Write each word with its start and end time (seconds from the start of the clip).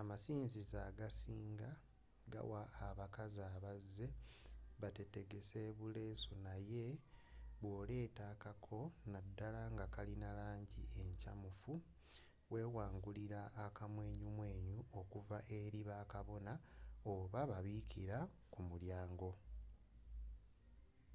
amasinzizo 0.00 0.76
agasinga 0.90 1.70
gawa 2.32 2.62
abakazi 2.88 3.40
abazze 3.56 4.06
batetegese 4.80 5.60
buleesu 5.78 6.32
naye 6.46 6.84
bwoleeta 7.60 8.22
akako 8.34 8.80
naddala 9.12 9.62
nga 9.74 9.86
kalina 9.94 10.30
langi 10.38 10.82
enkyamufu 11.02 11.72
wewangulira 12.52 13.40
akamwenyumwenyu 13.64 14.78
okuva 15.00 15.38
eri 15.60 15.80
bakabona 15.88 16.52
oba 17.14 17.38
ababikira 17.44 18.18
ku 18.52 18.60
mulyango 18.68 19.30